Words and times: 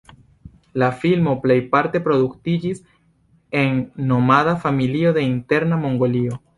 La 0.83 0.87
filmo 1.01 1.35
plejparte 1.43 2.01
produktiĝis 2.09 2.83
en 3.63 3.79
nomada 4.15 4.59
familio 4.67 5.17
de 5.21 5.31
Interna 5.33 5.85
Mongolio. 5.89 6.47